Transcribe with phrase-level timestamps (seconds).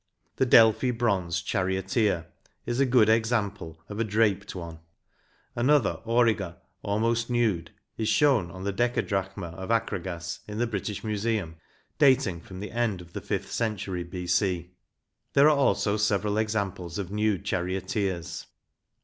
[0.29, 2.27] 4 The Delphi bronze Charioteer (Fig.
[2.31, 4.79] 66) is a good example of a draped one.
[5.55, 11.57] Another auriga almost nude is shown on a decadrachm of Akragas in the British Museum,
[11.99, 14.25] dating from the end of the fifth century B.
[14.25, 14.69] C.5
[15.33, 18.47] There are also several ex amples of nude charioteers.